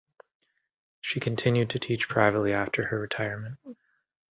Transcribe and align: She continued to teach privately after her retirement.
She 1.01 1.19
continued 1.19 1.69
to 1.69 1.79
teach 1.79 2.09
privately 2.09 2.53
after 2.53 2.87
her 2.87 2.97
retirement. 2.99 3.59